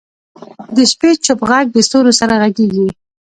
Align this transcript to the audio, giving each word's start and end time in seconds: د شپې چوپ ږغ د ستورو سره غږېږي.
د 0.75 0.77
شپې 0.91 1.09
چوپ 1.25 1.39
ږغ 1.49 1.65
د 1.73 1.77
ستورو 1.87 2.11
سره 2.19 2.33
غږېږي. 2.41 2.87